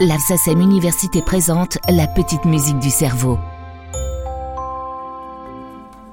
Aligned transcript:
l'Alsacem 0.00 0.60
Université 0.60 1.22
présente 1.22 1.78
la 1.88 2.06
petite 2.06 2.44
musique 2.44 2.78
du 2.78 2.90
cerveau. 2.90 3.38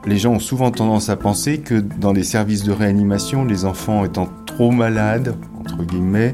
Les 0.05 0.18
gens 0.18 0.34
ont 0.34 0.39
souvent 0.39 0.71
tendance 0.71 1.09
à 1.09 1.18
penser 1.18 1.59
que 1.59 1.75
dans 1.75 2.14
les 2.14 2.23
services 2.23 2.64
de 2.64 2.71
réanimation, 2.71 3.43
les 3.43 3.66
enfants 3.66 4.05
étant 4.05 4.30
trop 4.46 4.71
malades, 4.71 5.36
entre 5.59 5.84
guillemets, 5.84 6.34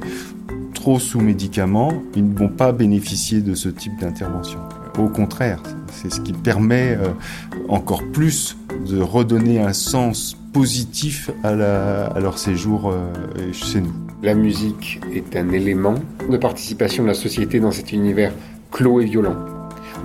trop 0.76 1.00
sous 1.00 1.22
médicaments, 1.22 1.94
ils 2.16 2.28
ne 2.28 2.38
vont 2.38 2.50
pas 2.50 2.72
bénéficier 2.72 3.42
de 3.42 3.56
ce 3.56 3.70
type 3.70 4.00
d'intervention. 4.00 4.60
Au 5.00 5.08
contraire, 5.08 5.62
c'est 5.92 6.12
ce 6.12 6.22
qui 6.22 6.34
permet 6.34 6.98
euh, 7.00 7.14
encore 7.68 8.04
plus 8.12 8.58
de 8.88 9.00
redonner 9.02 9.60
un 9.60 9.74
sens 9.74 10.38
positif 10.54 11.30
à, 11.44 11.54
leur 11.54 12.38
séjour 12.38 12.92
euh, 12.92 13.12
chez 13.54 13.82
nous. 13.82 13.94
La 14.22 14.34
musique 14.34 15.00
est 15.14 15.36
un 15.36 15.50
élément 15.50 15.96
de 16.30 16.38
participation 16.38 17.04
de 17.04 17.08
la 17.08 17.14
société 17.14 17.60
dans 17.60 17.72
cet 17.72 17.92
univers 17.92 18.34
clos 18.72 19.02
et 19.02 19.06
violent. 19.06 19.36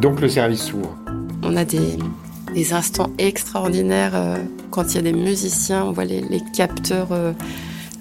Donc 0.00 0.20
le 0.20 0.28
service 0.28 0.62
s'ouvre. 0.62 0.96
On 1.42 1.56
a 1.56 1.64
des, 1.64 2.72
instants 2.72 3.10
extraordinaires 3.18 4.14
euh, 4.14 4.36
quand 4.70 4.92
il 4.92 4.96
y 4.96 4.98
a 4.98 5.02
des 5.02 5.12
musiciens, 5.12 5.84
on 5.84 5.92
voit 5.92 6.04
les, 6.04 6.42
capteurs 6.54 7.08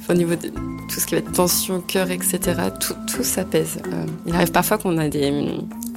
au 0.09 0.13
niveau 0.13 0.35
de 0.35 0.49
tout 0.49 0.99
ce 0.99 1.05
qui 1.05 1.15
va 1.15 1.19
être 1.19 1.31
tension, 1.31 1.81
cœur, 1.81 2.11
etc. 2.11 2.39
Tout, 2.79 2.93
tout 3.07 3.23
s'apaise. 3.23 3.79
il 4.25 4.33
arrive 4.35 4.51
parfois 4.51 4.77
qu'on 4.77 4.97
a 4.97 5.07
des, 5.07 5.31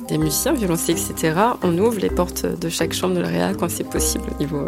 des 0.08 0.18
musiciens, 0.18 0.52
violonciers, 0.52 0.94
etc., 0.94 1.34
on 1.62 1.76
ouvre 1.78 1.98
les 1.98 2.10
portes 2.10 2.46
de 2.46 2.68
chaque 2.68 2.92
chambre 2.92 3.14
de 3.14 3.20
la 3.20 3.28
réa 3.28 3.54
quand 3.54 3.70
c'est 3.70 3.88
possible 3.88 4.24
au 4.34 4.42
niveau, 4.42 4.64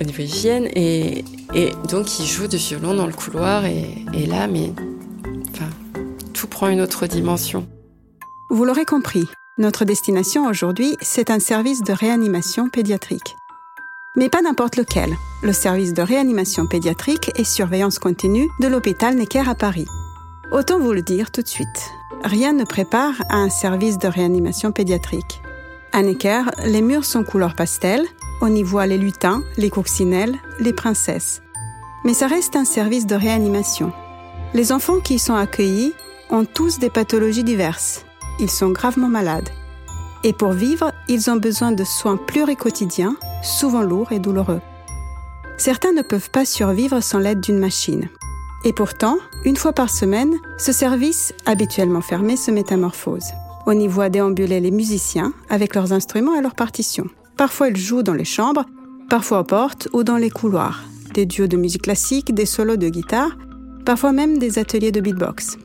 au 0.00 0.04
niveau 0.04 0.22
hygiène. 0.22 0.68
Et, 0.74 1.24
et, 1.54 1.72
donc, 1.88 2.18
ils 2.18 2.26
jouent 2.26 2.48
du 2.48 2.56
violon 2.56 2.94
dans 2.94 3.06
le 3.06 3.12
couloir. 3.12 3.64
Et, 3.64 4.04
et 4.12 4.26
là, 4.26 4.46
mais 4.46 4.72
enfin, 5.50 5.70
tout 6.32 6.46
prend 6.46 6.68
une 6.68 6.80
autre 6.80 7.06
dimension. 7.06 7.66
Vous 8.50 8.64
l'aurez 8.64 8.84
compris, 8.84 9.24
notre 9.58 9.84
destination 9.84 10.46
aujourd'hui, 10.46 10.96
c'est 11.00 11.30
un 11.30 11.38
service 11.38 11.82
de 11.82 11.92
réanimation 11.92 12.68
pédiatrique. 12.68 13.36
Mais 14.16 14.28
pas 14.28 14.42
n'importe 14.42 14.76
lequel. 14.76 15.10
Le 15.42 15.52
service 15.52 15.92
de 15.92 16.02
réanimation 16.02 16.66
pédiatrique 16.66 17.32
et 17.36 17.44
surveillance 17.44 17.98
continue 17.98 18.48
de 18.60 18.68
l'hôpital 18.68 19.16
Necker 19.16 19.48
à 19.48 19.54
Paris. 19.54 19.86
Autant 20.52 20.78
vous 20.78 20.92
le 20.92 21.02
dire 21.02 21.32
tout 21.32 21.42
de 21.42 21.48
suite 21.48 21.90
rien 22.24 22.52
ne 22.54 22.64
prépare 22.64 23.14
à 23.28 23.36
un 23.36 23.50
service 23.50 23.98
de 23.98 24.08
réanimation 24.08 24.72
pédiatrique. 24.72 25.42
À 25.92 26.02
Necker, 26.02 26.42
les 26.64 26.82
murs 26.82 27.04
sont 27.04 27.22
couleur 27.22 27.54
pastel, 27.54 28.04
on 28.44 28.54
y 28.54 28.62
voit 28.62 28.86
les 28.86 28.98
lutins, 28.98 29.42
les 29.56 29.70
coccinelles, 29.70 30.36
les 30.60 30.74
princesses. 30.74 31.40
Mais 32.04 32.12
ça 32.12 32.26
reste 32.26 32.56
un 32.56 32.66
service 32.66 33.06
de 33.06 33.14
réanimation. 33.14 33.90
Les 34.52 34.70
enfants 34.70 35.00
qui 35.00 35.14
y 35.14 35.18
sont 35.18 35.34
accueillis 35.34 35.94
ont 36.28 36.44
tous 36.44 36.78
des 36.78 36.90
pathologies 36.90 37.42
diverses. 37.42 38.04
Ils 38.38 38.50
sont 38.50 38.68
gravement 38.68 39.08
malades. 39.08 39.48
Et 40.24 40.34
pour 40.34 40.52
vivre, 40.52 40.92
ils 41.08 41.30
ont 41.30 41.36
besoin 41.36 41.72
de 41.72 41.84
soins 41.84 42.18
pluricotidiens, 42.18 43.16
souvent 43.42 43.80
lourds 43.80 44.12
et 44.12 44.18
douloureux. 44.18 44.60
Certains 45.56 45.92
ne 45.92 46.02
peuvent 46.02 46.30
pas 46.30 46.44
survivre 46.44 47.00
sans 47.00 47.20
l'aide 47.20 47.40
d'une 47.40 47.58
machine. 47.58 48.10
Et 48.66 48.74
pourtant, 48.74 49.16
une 49.46 49.56
fois 49.56 49.72
par 49.72 49.88
semaine, 49.88 50.34
ce 50.58 50.72
service, 50.72 51.32
habituellement 51.46 52.02
fermé, 52.02 52.36
se 52.36 52.50
métamorphose. 52.50 53.32
On 53.64 53.78
y 53.78 53.88
voit 53.88 54.10
déambuler 54.10 54.60
les 54.60 54.70
musiciens 54.70 55.32
avec 55.48 55.74
leurs 55.74 55.94
instruments 55.94 56.34
et 56.34 56.42
leurs 56.42 56.54
partitions. 56.54 57.08
Parfois, 57.36 57.68
ils 57.68 57.76
jouent 57.76 58.02
dans 58.02 58.14
les 58.14 58.24
chambres, 58.24 58.64
parfois 59.08 59.40
aux 59.40 59.44
portes 59.44 59.88
ou 59.92 60.04
dans 60.04 60.16
les 60.16 60.30
couloirs. 60.30 60.84
Des 61.14 61.26
duos 61.26 61.46
de 61.46 61.56
musique 61.56 61.82
classique, 61.82 62.34
des 62.34 62.46
solos 62.46 62.76
de 62.76 62.88
guitare, 62.88 63.36
parfois 63.84 64.12
même 64.12 64.38
des 64.38 64.58
ateliers 64.58 64.92
de 64.92 65.00
beatbox. 65.00 65.58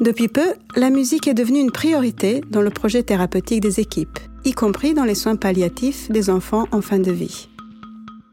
Depuis 0.00 0.28
peu, 0.28 0.46
la 0.76 0.90
musique 0.90 1.26
est 1.26 1.34
devenue 1.34 1.60
une 1.60 1.72
priorité 1.72 2.40
dans 2.50 2.62
le 2.62 2.70
projet 2.70 3.02
thérapeutique 3.02 3.60
des 3.60 3.80
équipes, 3.80 4.18
y 4.44 4.52
compris 4.52 4.94
dans 4.94 5.04
les 5.04 5.16
soins 5.16 5.36
palliatifs 5.36 6.10
des 6.10 6.30
enfants 6.30 6.66
en 6.70 6.80
fin 6.80 6.98
de 6.98 7.10
vie. 7.10 7.48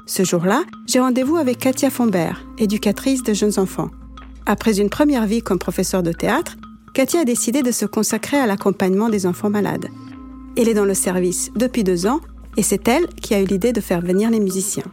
Ce 0.05 0.23
jour-là, 0.23 0.63
j'ai 0.85 0.99
rendez-vous 0.99 1.37
avec 1.37 1.57
Katia 1.57 1.89
Fombert, 1.89 2.45
éducatrice 2.59 3.23
de 3.23 3.33
jeunes 3.33 3.57
enfants. 3.57 3.89
Après 4.45 4.79
une 4.79 4.91
première 4.91 5.25
vie 5.25 5.41
comme 5.41 5.57
professeur 5.57 6.03
de 6.03 6.11
théâtre, 6.11 6.55
Katia 6.93 7.21
a 7.21 7.25
décidé 7.25 7.63
de 7.63 7.71
se 7.71 7.87
consacrer 7.87 8.37
à 8.37 8.45
l'accompagnement 8.45 9.09
des 9.09 9.25
enfants 9.25 9.49
malades. 9.49 9.87
Elle 10.55 10.69
est 10.69 10.75
dans 10.75 10.85
le 10.85 10.93
service 10.93 11.51
depuis 11.55 11.83
deux 11.83 12.05
ans 12.05 12.21
et 12.57 12.63
c'est 12.63 12.87
elle 12.87 13.07
qui 13.07 13.33
a 13.33 13.41
eu 13.41 13.45
l'idée 13.45 13.73
de 13.73 13.81
faire 13.81 14.01
venir 14.01 14.29
les 14.29 14.39
musiciens. 14.39 14.83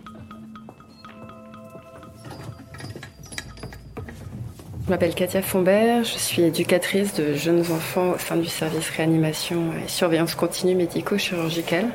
Je 4.84 4.90
m'appelle 4.90 5.14
Katia 5.14 5.42
Fombert, 5.42 6.04
je 6.04 6.18
suis 6.18 6.42
éducatrice 6.42 7.14
de 7.14 7.34
jeunes 7.34 7.60
enfants 7.60 8.10
au 8.10 8.18
sein 8.18 8.36
du 8.36 8.48
service 8.48 8.90
réanimation 8.90 9.72
et 9.72 9.88
surveillance 9.88 10.34
continue 10.34 10.74
médico-chirurgicale 10.74 11.86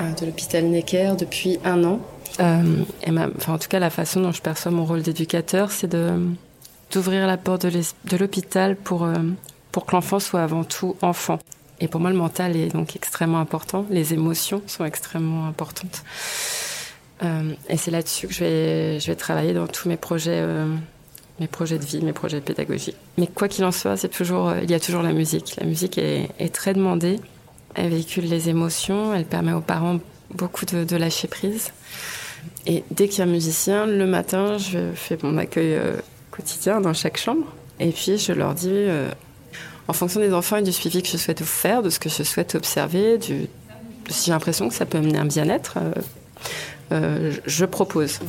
euh, 0.00 0.12
de 0.20 0.26
l'hôpital 0.26 0.64
Necker 0.64 1.14
depuis 1.18 1.58
un 1.64 1.82
an. 1.82 2.00
Euh, 2.38 2.62
et 3.02 3.10
enfin, 3.10 3.54
en 3.54 3.58
tout 3.58 3.68
cas, 3.68 3.78
la 3.78 3.90
façon 3.90 4.20
dont 4.20 4.32
je 4.32 4.42
perçois 4.42 4.70
mon 4.70 4.84
rôle 4.84 5.02
d'éducateur, 5.02 5.72
c'est 5.72 5.90
d'ouvrir 6.92 7.26
la 7.26 7.36
porte 7.36 7.66
de 7.66 8.16
l'hôpital 8.16 8.76
pour 8.76 9.04
euh, 9.04 9.14
pour 9.72 9.86
que 9.86 9.92
l'enfant 9.92 10.20
soit 10.20 10.42
avant 10.42 10.64
tout 10.64 10.96
enfant. 11.02 11.38
Et 11.80 11.88
pour 11.88 12.00
moi, 12.00 12.10
le 12.10 12.16
mental 12.16 12.56
est 12.56 12.68
donc 12.68 12.96
extrêmement 12.96 13.40
important. 13.40 13.86
Les 13.90 14.12
émotions 14.12 14.62
sont 14.66 14.84
extrêmement 14.84 15.46
importantes. 15.46 16.02
Euh, 17.22 17.52
et 17.68 17.76
c'est 17.76 17.90
là-dessus 17.90 18.28
que 18.28 18.34
je 18.34 19.06
vais 19.06 19.16
travailler 19.16 19.54
dans 19.54 19.66
tous 19.66 19.88
mes 19.88 19.96
projets. 19.96 20.44
mes 21.38 21.46
projets 21.46 21.78
de 21.78 21.84
vie, 21.84 22.02
mes 22.02 22.12
projets 22.12 22.40
de 22.40 22.44
pédagogie. 22.44 22.94
Mais 23.16 23.26
quoi 23.26 23.48
qu'il 23.48 23.64
en 23.64 23.72
soit, 23.72 23.96
c'est 23.96 24.08
toujours, 24.10 24.52
il 24.62 24.70
y 24.70 24.74
a 24.74 24.80
toujours 24.80 25.02
la 25.02 25.12
musique. 25.12 25.56
La 25.56 25.66
musique 25.66 25.96
est, 25.96 26.52
très 26.52 26.74
demandée. 26.74 27.18
Elle 27.74 27.90
véhicule 27.90 28.24
les 28.24 28.50
émotions. 28.50 29.14
Elle 29.14 29.24
permet 29.24 29.52
aux 29.52 29.62
parents 29.62 30.00
beaucoup 30.34 30.64
de, 30.66 30.96
lâcher 30.96 31.28
prise. 31.28 31.72
Et 32.66 32.84
dès 32.90 33.08
qu'il 33.08 33.18
y 33.18 33.22
a 33.22 33.24
un 33.24 33.32
musicien, 33.32 33.86
le 33.86 34.06
matin, 34.06 34.58
je 34.58 34.92
fais 34.94 35.18
mon 35.22 35.36
accueil 35.38 35.74
euh, 35.74 35.96
quotidien 36.30 36.80
dans 36.80 36.94
chaque 36.94 37.16
chambre. 37.16 37.46
Et 37.78 37.90
puis, 37.90 38.18
je 38.18 38.32
leur 38.32 38.54
dis, 38.54 38.68
euh, 38.70 39.10
en 39.90 39.92
fonction 39.92 40.20
des 40.20 40.32
enfants 40.32 40.58
et 40.58 40.62
du 40.62 40.72
suivi 40.72 41.02
que 41.02 41.08
je 41.08 41.16
souhaite 41.16 41.42
faire, 41.42 41.82
de 41.82 41.90
ce 41.90 41.98
que 41.98 42.08
je 42.08 42.22
souhaite 42.22 42.54
observer, 42.54 43.18
si 44.08 44.26
j'ai 44.26 44.30
l'impression 44.30 44.68
que 44.68 44.74
ça 44.74 44.86
peut 44.86 44.98
amener 44.98 45.18
un 45.18 45.24
bien-être, 45.24 45.78
euh, 46.92 47.32
je 47.44 47.64
propose. 47.64 48.20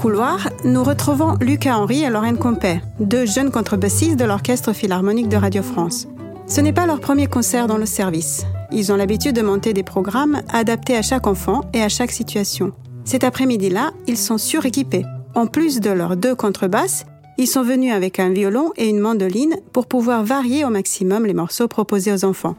Couloir, 0.00 0.48
nous 0.64 0.82
retrouvons 0.82 1.34
Lucas 1.42 1.76
Henry 1.76 2.04
et 2.04 2.08
Lorraine 2.08 2.38
Compet, 2.38 2.80
deux 3.00 3.26
jeunes 3.26 3.50
contrebassistes 3.50 4.18
de 4.18 4.24
l'Orchestre 4.24 4.72
Philharmonique 4.72 5.28
de 5.28 5.36
Radio 5.36 5.62
France. 5.62 6.08
Ce 6.46 6.62
n'est 6.62 6.72
pas 6.72 6.86
leur 6.86 7.00
premier 7.00 7.26
concert 7.26 7.66
dans 7.66 7.76
le 7.76 7.84
service. 7.84 8.46
Ils 8.72 8.92
ont 8.92 8.96
l'habitude 8.96 9.36
de 9.36 9.42
monter 9.42 9.74
des 9.74 9.82
programmes 9.82 10.40
adaptés 10.48 10.96
à 10.96 11.02
chaque 11.02 11.26
enfant 11.26 11.70
et 11.74 11.82
à 11.82 11.90
chaque 11.90 12.12
situation. 12.12 12.72
Cet 13.04 13.24
après-midi-là, 13.24 13.90
ils 14.06 14.16
sont 14.16 14.38
suréquipés. 14.38 15.04
En 15.34 15.46
plus 15.46 15.80
de 15.80 15.90
leurs 15.90 16.16
deux 16.16 16.34
contrebasses, 16.34 17.04
ils 17.36 17.46
sont 17.46 17.62
venus 17.62 17.92
avec 17.92 18.18
un 18.20 18.30
violon 18.30 18.72
et 18.78 18.88
une 18.88 19.00
mandoline 19.00 19.56
pour 19.74 19.86
pouvoir 19.86 20.24
varier 20.24 20.64
au 20.64 20.70
maximum 20.70 21.26
les 21.26 21.34
morceaux 21.34 21.68
proposés 21.68 22.14
aux 22.14 22.24
enfants. 22.24 22.56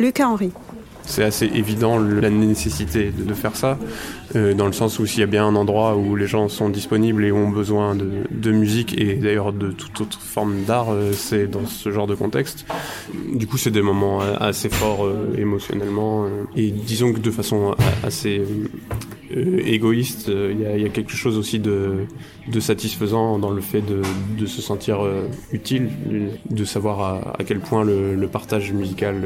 Lucas 0.00 0.26
Henry 0.26 0.50
c'est 1.06 1.22
assez 1.22 1.46
évident 1.46 1.98
la 1.98 2.30
nécessité 2.30 3.10
de, 3.10 3.34
faire 3.34 3.56
ça, 3.56 3.78
euh, 4.36 4.54
dans 4.54 4.66
le 4.66 4.72
sens 4.72 4.98
où 4.98 5.06
s'il 5.06 5.20
y 5.20 5.22
a 5.22 5.26
bien 5.26 5.46
un 5.46 5.54
endroit 5.54 5.96
où 5.96 6.16
les 6.16 6.26
gens 6.26 6.48
sont 6.48 6.68
disponibles 6.68 7.24
et 7.24 7.32
ont 7.32 7.50
besoin 7.50 7.94
de, 7.94 8.50
musique 8.50 8.96
et 8.98 9.14
d'ailleurs 9.14 9.52
de 9.52 9.70
toute 9.72 10.00
autre 10.00 10.20
forme 10.20 10.62
d'art, 10.64 10.90
euh, 10.90 11.12
c'est 11.12 11.46
dans 11.46 11.66
ce 11.66 11.90
genre 11.90 12.06
de 12.06 12.14
contexte. 12.14 12.66
Du 13.34 13.46
coup, 13.46 13.58
c'est 13.58 13.70
des 13.70 13.82
moments 13.82 14.20
assez 14.20 14.68
forts 14.68 15.04
euh, 15.04 15.34
émotionnellement 15.36 16.26
et 16.56 16.70
disons 16.70 17.12
que 17.12 17.20
de 17.20 17.30
façon 17.30 17.74
assez 18.04 18.42
égoïste, 19.30 20.28
il 20.28 20.60
y, 20.60 20.84
a 20.84 20.88
quelque 20.90 21.16
chose 21.16 21.36
aussi 21.36 21.58
de, 21.58 22.06
satisfaisant 22.60 23.38
dans 23.38 23.50
le 23.50 23.60
fait 23.60 23.82
de, 23.82 24.46
se 24.46 24.62
sentir 24.62 25.00
utile, 25.50 25.88
de 26.48 26.64
savoir 26.64 27.34
à, 27.38 27.44
quel 27.44 27.58
point 27.58 27.82
le, 27.82 28.28
partage 28.28 28.72
musical 28.72 29.16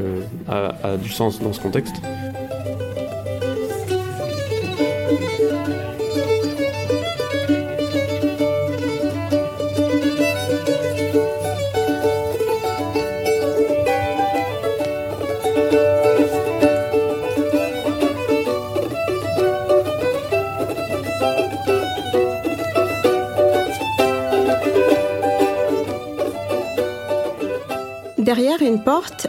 a 0.49 0.97
du 0.97 1.11
sens 1.11 1.41
dans 1.41 1.53
ce 1.53 1.61
contexte 1.61 1.68
kontekst. 1.69 2.01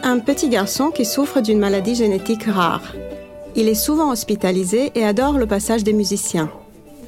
Un 0.02 0.18
petit 0.18 0.48
garçon 0.48 0.90
qui 0.90 1.04
souffre 1.04 1.40
d'une 1.40 1.58
maladie 1.58 1.94
génétique 1.94 2.44
rare. 2.44 2.94
Il 3.56 3.68
est 3.68 3.74
souvent 3.74 4.10
hospitalisé 4.10 4.92
et 4.94 5.04
adore 5.04 5.38
le 5.38 5.46
passage 5.46 5.82
des 5.82 5.92
musiciens. 5.92 6.50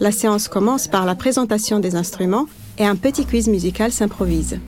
La 0.00 0.11
séance 0.11 0.49
commence 0.49 0.88
par 0.88 1.06
la 1.06 1.14
présentation 1.14 1.79
des 1.79 1.94
instruments 1.94 2.46
et 2.79 2.84
un 2.84 2.96
petit 2.96 3.25
quiz 3.25 3.49
musical 3.49 3.93
s'improvise. 3.93 4.58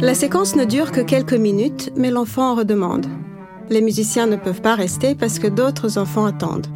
La 0.00 0.14
séquence 0.14 0.54
ne 0.54 0.64
dure 0.64 0.92
que 0.92 1.00
quelques 1.00 1.34
minutes, 1.34 1.90
mais 1.96 2.12
l'enfant 2.12 2.52
en 2.52 2.54
redemande. 2.54 3.06
Les 3.68 3.80
musiciens 3.80 4.28
ne 4.28 4.36
peuvent 4.36 4.62
pas 4.62 4.76
rester 4.76 5.16
parce 5.16 5.40
que 5.40 5.48
d'autres 5.48 5.98
enfants 5.98 6.24
attendent. 6.24 6.68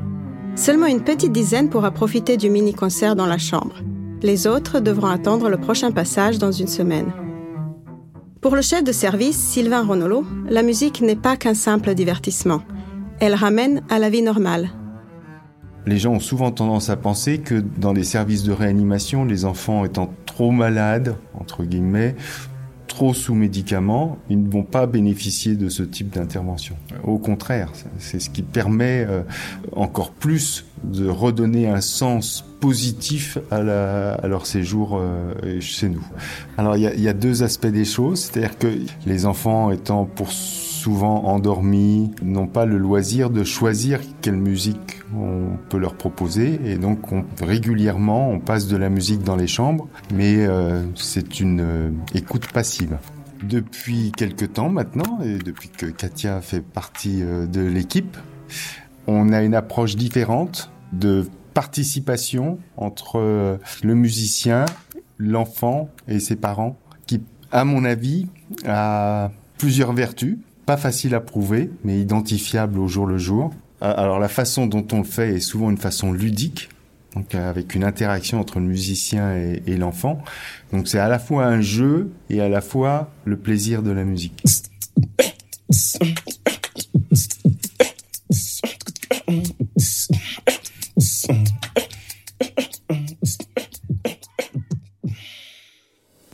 Seulement 0.57 0.87
une 0.87 1.05
petite 1.05 1.31
dizaine 1.31 1.71
pourra 1.71 1.93
profiter 1.93 2.37
du 2.37 2.51
mini-concert 2.51 3.15
dans 3.15 3.27
la 3.27 3.39
chambre. 3.39 3.77
Les 4.23 4.49
autres 4.49 4.81
devront 4.81 5.07
attendre 5.07 5.49
le 5.51 5.57
prochain 5.57 5.93
passage 5.93 6.39
dans 6.39 6.51
une 6.51 6.67
semaine. 6.67 7.13
Pour 8.41 8.57
le 8.57 8.63
chef 8.63 8.83
de 8.83 8.91
service, 8.91 9.39
Sylvain 9.39 9.87
Ronolo, 9.87 10.25
la 10.49 10.65
musique 10.65 11.01
n'est 11.01 11.15
pas 11.15 11.37
qu'un 11.37 11.55
simple 11.55 11.95
divertissement. 11.95 12.63
Elle 13.21 13.35
ramène 13.35 13.83
à 13.89 14.01
la 14.01 14.11
vie 14.11 14.23
normale. 14.23 14.71
Les 15.87 15.99
gens 15.99 16.15
ont 16.15 16.21
souvent 16.21 16.51
tendance 16.51 16.91
à 16.91 16.97
penser 16.97 17.39
que 17.39 17.55
dans 17.55 17.93
les 17.93 18.05
services 18.05 18.43
de 18.43 18.53
réanimation, 18.53 19.25
les 19.25 19.45
enfants 19.45 19.85
étant 19.85 20.13
trop 20.27 20.51
malades, 20.51 21.17
entre 21.39 21.63
guillemets, 21.63 22.17
trop 22.93 23.15
sous 23.15 23.35
médicaments, 23.35 24.19
ils 24.29 24.43
ne 24.43 24.51
vont 24.51 24.65
pas 24.65 24.87
bénéficier 24.87 25.55
de 25.55 25.71
ce 25.71 25.83
type 25.83 26.11
d'intervention. 26.11 26.77
Au 27.05 27.17
contraire, 27.17 27.73
c'est 27.99 28.21
ce 28.21 28.29
qui 28.29 28.43
permet 28.43 29.07
euh, 29.09 29.23
encore 29.75 30.11
plus 30.11 30.67
de 30.85 31.09
redonner 31.09 31.69
un 31.69 31.81
sens 31.81 32.45
positif 32.61 33.39
à, 33.51 33.63
la, 33.63 34.13
à 34.13 34.29
leur 34.29 34.45
séjour 34.45 34.99
euh, 35.01 35.33
chez 35.61 35.89
nous. 35.89 36.07
Alors 36.59 36.77
il 36.77 36.83
y 36.83 36.87
a, 36.87 36.95
y 36.95 37.09
a, 37.09 37.15
deux 37.15 37.43
aspects 37.43 37.67
des 37.67 37.87
choses, 37.87 38.25
c'est-à-dire 38.25 38.59
que 38.59 38.69
les 39.07 39.25
enfants 39.25 39.71
étant 39.71 40.05
pour 40.05 40.31
souvent 40.83 41.27
endormis, 41.27 42.11
n'ont 42.25 42.49
pas 42.49 42.67
le 42.67 42.77
loisir 42.77 43.31
de 43.31 43.45
choisir 43.45 44.01
quelle 44.21 44.37
musique 44.37 45.01
on 45.17 45.57
peut 45.69 45.79
leur 45.79 45.95
proposer. 45.95 46.59
Et 46.65 46.77
donc 46.77 47.13
on, 47.13 47.25
régulièrement 47.41 48.31
on 48.31 48.41
passe 48.41 48.67
de 48.67 48.77
la 48.77 48.89
musique 48.89 49.23
dans 49.23 49.37
les 49.37 49.47
chambres, 49.47 49.89
mais 50.13 50.45
euh, 50.45 50.83
c'est 50.97 51.39
une 51.39 51.61
euh, 51.61 51.91
écoute 52.15 52.51
passive. 52.53 52.99
Depuis 53.45 54.11
quelque 54.11 54.45
temps 54.45 54.71
maintenant, 54.71 55.21
et 55.25 55.39
depuis 55.39 55.69
que 55.69 55.87
Katia 55.87 56.41
fait 56.41 56.61
partie 56.61 57.23
euh, 57.23 57.47
de 57.47 57.61
l'équipe, 57.61 58.17
on 59.07 59.33
a 59.33 59.43
une 59.43 59.55
approche 59.55 59.95
différente 59.95 60.73
de 60.93 61.29
participation 61.55 62.59
entre 62.77 63.21
euh, 63.21 63.57
le 63.85 63.95
musicien, 63.95 64.65
l'enfant 65.17 65.91
et 66.09 66.19
ses 66.19 66.37
parents, 66.37 66.77
qui, 67.07 67.23
à 67.53 67.65
mon 67.65 67.85
avis, 67.85 68.27
a 68.67 69.31
plusieurs 69.59 69.93
vertus 69.93 70.39
pas 70.67 70.77
facile 70.77 71.15
à 71.15 71.21
prouver, 71.21 71.71
mais 71.85 72.01
identifiable 72.01 72.79
au 72.79 72.89
jour 72.89 73.07
le 73.07 73.19
jour. 73.19 73.53
Alors 73.81 74.19
la 74.19 74.29
façon 74.29 74.67
dont 74.67 74.87
on 74.93 74.99
le 74.99 75.05
fait 75.05 75.35
est 75.35 75.41
souvent 75.41 75.71
une 75.71 75.79
façon 75.79 76.13
ludique, 76.13 76.69
donc 77.17 77.35
avec 77.35 77.75
une 77.75 77.83
interaction 77.83 78.41
entre 78.41 78.61
le 78.61 78.67
musicien 78.67 79.37
et, 79.37 79.63
et 79.67 79.77
l'enfant. 79.77 80.23
Donc 80.73 80.87
c'est 80.87 81.01
à 81.01 81.09
la 81.09 81.19
fois 81.19 81.47
un 81.47 81.61
jeu 81.61 82.11
et 82.31 82.41
à 82.41 82.49
la 82.49 82.61
fois 82.61 83.11
le 83.25 83.37
plaisir 83.37 83.83
de 83.83 83.91
la 83.91 84.05
musique. 84.05 84.43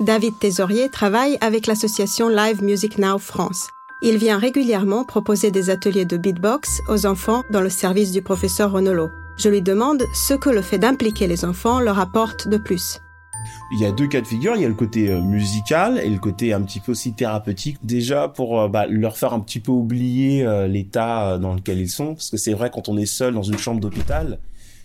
David 0.00 0.38
Tésorier 0.40 0.88
travaille 0.88 1.36
avec 1.40 1.66
l'association 1.66 2.28
Live 2.28 2.62
Music 2.62 2.98
Now 2.98 3.18
France. 3.18 3.68
Il 4.00 4.16
vient 4.16 4.38
régulièrement 4.38 5.04
proposer 5.04 5.50
des 5.50 5.70
ateliers 5.70 6.04
de 6.04 6.16
beatbox 6.16 6.82
aux 6.88 7.04
enfants 7.04 7.42
dans 7.50 7.60
le 7.60 7.68
service 7.68 8.12
du 8.12 8.22
professeur 8.22 8.70
Ronolo. 8.70 9.10
Je 9.36 9.48
lui 9.48 9.60
demande 9.60 10.04
ce 10.14 10.34
que 10.34 10.50
le 10.50 10.62
fait 10.62 10.78
d'impliquer 10.78 11.26
les 11.26 11.44
enfants 11.44 11.80
leur 11.80 11.98
apporte 11.98 12.46
de 12.46 12.58
plus. 12.58 13.00
Il 13.72 13.80
y 13.80 13.84
a 13.84 13.90
deux 13.90 14.06
cas 14.06 14.20
de 14.20 14.26
figure, 14.26 14.54
il 14.54 14.62
y 14.62 14.64
a 14.64 14.68
le 14.68 14.74
côté 14.74 15.10
euh, 15.10 15.20
musical 15.20 15.98
et 15.98 16.08
le 16.08 16.18
côté 16.18 16.52
un 16.52 16.62
petit 16.62 16.78
peu 16.78 16.92
aussi 16.92 17.12
thérapeutique. 17.12 17.78
Déjà 17.82 18.28
pour 18.28 18.60
euh, 18.60 18.68
bah, 18.68 18.86
leur 18.86 19.16
faire 19.16 19.32
un 19.32 19.40
petit 19.40 19.58
peu 19.58 19.72
oublier 19.72 20.46
euh, 20.46 20.68
l'état 20.68 21.36
dans 21.38 21.54
lequel 21.54 21.80
ils 21.80 21.90
sont, 21.90 22.14
parce 22.14 22.30
que 22.30 22.36
c'est 22.36 22.54
vrai 22.54 22.70
quand 22.72 22.88
on 22.88 22.96
est 22.96 23.06
seul 23.06 23.34
dans 23.34 23.42
une 23.42 23.58
chambre 23.58 23.80
d'hôpital, 23.80 24.38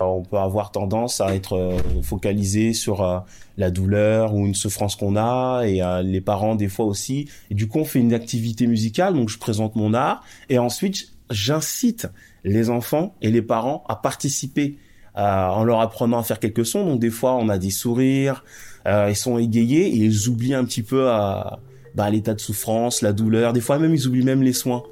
on 0.06 0.24
peut 0.24 0.38
avoir 0.38 0.72
tendance 0.72 1.22
à 1.22 1.36
être 1.36 1.78
focalisé 2.02 2.74
sur 2.74 3.24
la 3.58 3.72
douleur 3.72 4.34
ou 4.34 4.46
une 4.46 4.56
souffrance 4.56 4.96
qu'on 4.96 5.16
a 5.16 5.64
et 5.66 5.82
les 6.04 6.22
parents 6.22 6.56
des 6.56 6.68
fois 6.68 6.86
aussi. 6.86 7.30
Et 7.50 7.56
du 7.56 7.68
coup, 7.68 7.80
on 7.80 7.86
fait 7.86 8.00
une 8.00 8.14
activité 8.14 8.68
musicale, 8.68 9.14
donc 9.14 9.30
je 9.30 9.38
présente 9.38 9.76
mon 9.76 9.94
art 9.94 10.24
et 10.50 10.60
ensuite 10.60 11.14
j'incite 11.30 12.08
les 12.44 12.70
enfants 12.70 13.16
et 13.22 13.32
les 13.32 13.42
parents 13.42 13.84
à 13.88 13.96
participer 13.96 14.78
euh, 15.16 15.22
en 15.22 15.64
leur 15.64 15.80
apprenant 15.80 16.20
à 16.20 16.24
faire 16.24 16.40
quelques 16.40 16.66
sons. 16.66 16.86
Donc 16.86 17.00
des 17.00 17.12
fois, 17.12 17.36
on 17.36 17.50
a 17.50 17.58
des 17.58 17.70
sourires, 17.70 18.44
euh, 18.88 19.08
ils 19.10 19.16
sont 19.16 19.38
égayés 19.38 19.88
et 19.88 19.98
ils 19.98 20.28
oublient 20.28 20.56
un 20.56 20.66
petit 20.66 20.84
peu 20.84 21.06
bah, 21.06 22.10
l'état 22.10 22.34
de 22.34 22.40
souffrance, 22.40 23.02
la 23.02 23.14
douleur. 23.14 23.54
Des 23.54 23.62
fois 23.62 23.78
même, 23.78 23.94
ils 23.94 24.08
oublient 24.08 24.26
même 24.26 24.42
les 24.42 24.54
soins. 24.54 24.84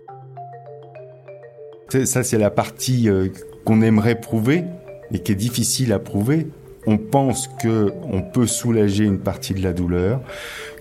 Ça, 2.05 2.23
c'est 2.23 2.37
la 2.37 2.51
partie 2.51 3.09
euh, 3.09 3.29
qu'on 3.65 3.81
aimerait 3.81 4.19
prouver 4.19 4.63
et 5.13 5.19
qui 5.19 5.31
est 5.31 5.35
difficile 5.35 5.93
à 5.93 5.99
prouver. 5.99 6.47
On 6.87 6.97
pense 6.97 7.47
que 7.61 7.91
on 8.11 8.21
peut 8.21 8.47
soulager 8.47 9.03
une 9.03 9.19
partie 9.19 9.53
de 9.53 9.61
la 9.61 9.73
douleur, 9.73 10.21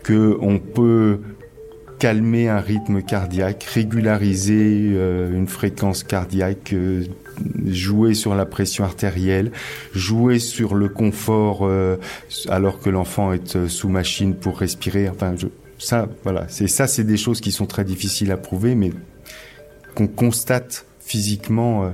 que 0.02 0.36
on 0.40 0.58
peut 0.58 1.20
calmer 2.00 2.48
un 2.48 2.60
rythme 2.60 3.02
cardiaque, 3.02 3.62
régulariser 3.62 4.92
euh, 4.94 5.36
une 5.36 5.46
fréquence 5.46 6.02
cardiaque, 6.02 6.72
euh, 6.72 7.04
jouer 7.66 8.14
sur 8.14 8.34
la 8.34 8.46
pression 8.46 8.84
artérielle, 8.84 9.52
jouer 9.94 10.38
sur 10.38 10.74
le 10.74 10.88
confort 10.88 11.60
euh, 11.62 11.96
alors 12.48 12.80
que 12.80 12.88
l'enfant 12.88 13.34
est 13.34 13.68
sous 13.68 13.90
machine 13.90 14.34
pour 14.34 14.58
respirer. 14.58 15.10
Enfin, 15.10 15.34
ça, 15.78 16.08
voilà, 16.24 16.46
c'est 16.48 16.68
ça, 16.68 16.86
c'est 16.86 17.04
des 17.04 17.18
choses 17.18 17.42
qui 17.42 17.52
sont 17.52 17.66
très 17.66 17.84
difficiles 17.84 18.32
à 18.32 18.38
prouver, 18.38 18.74
mais 18.74 18.92
qu'on 19.94 20.08
constate 20.08 20.86
physiquement 21.00 21.92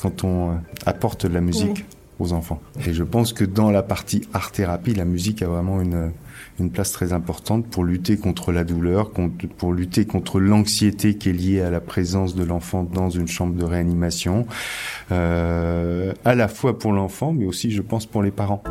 quand 0.00 0.24
on 0.24 0.58
apporte 0.86 1.26
de 1.26 1.34
la 1.34 1.40
musique 1.40 1.84
oui. 1.88 2.26
aux 2.26 2.32
enfants. 2.32 2.60
Et 2.86 2.92
je 2.92 3.02
pense 3.02 3.32
que 3.32 3.44
dans 3.44 3.70
la 3.70 3.82
partie 3.82 4.22
art 4.32 4.52
thérapie, 4.52 4.94
la 4.94 5.04
musique 5.04 5.42
a 5.42 5.46
vraiment 5.46 5.80
une 5.80 6.12
une 6.58 6.70
place 6.70 6.92
très 6.92 7.12
importante 7.12 7.66
pour 7.66 7.84
lutter 7.84 8.16
contre 8.16 8.52
la 8.52 8.64
douleur, 8.64 9.10
pour 9.58 9.72
lutter 9.72 10.04
contre 10.04 10.40
l'anxiété 10.40 11.14
qui 11.14 11.30
est 11.30 11.32
liée 11.32 11.60
à 11.60 11.70
la 11.70 11.80
présence 11.80 12.34
de 12.34 12.44
l'enfant 12.44 12.82
dans 12.84 13.10
une 13.10 13.28
chambre 13.28 13.54
de 13.54 13.64
réanimation, 13.64 14.46
euh, 15.10 16.12
à 16.24 16.34
la 16.34 16.48
fois 16.48 16.78
pour 16.78 16.92
l'enfant, 16.92 17.32
mais 17.32 17.46
aussi, 17.46 17.70
je 17.70 17.82
pense, 17.82 18.06
pour 18.06 18.22
les 18.22 18.30
parents. 18.30 18.62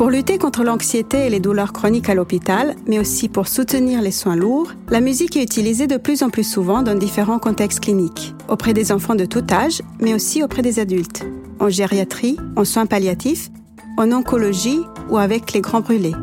Pour 0.00 0.08
lutter 0.08 0.38
contre 0.38 0.64
l'anxiété 0.64 1.26
et 1.26 1.28
les 1.28 1.40
douleurs 1.40 1.74
chroniques 1.74 2.08
à 2.08 2.14
l'hôpital, 2.14 2.74
mais 2.86 2.98
aussi 2.98 3.28
pour 3.28 3.48
soutenir 3.48 4.00
les 4.00 4.12
soins 4.12 4.34
lourds, 4.34 4.72
la 4.88 5.02
musique 5.02 5.36
est 5.36 5.42
utilisée 5.42 5.86
de 5.86 5.98
plus 5.98 6.22
en 6.22 6.30
plus 6.30 6.50
souvent 6.50 6.82
dans 6.82 6.94
différents 6.94 7.38
contextes 7.38 7.80
cliniques, 7.80 8.34
auprès 8.48 8.72
des 8.72 8.92
enfants 8.92 9.14
de 9.14 9.26
tout 9.26 9.44
âge, 9.50 9.82
mais 10.00 10.14
aussi 10.14 10.42
auprès 10.42 10.62
des 10.62 10.78
adultes, 10.78 11.26
en 11.58 11.68
gériatrie, 11.68 12.38
en 12.56 12.64
soins 12.64 12.86
palliatifs, 12.86 13.50
en 13.98 14.10
oncologie 14.10 14.80
ou 15.10 15.18
avec 15.18 15.52
les 15.52 15.60
grands 15.60 15.82
brûlés. 15.82 16.16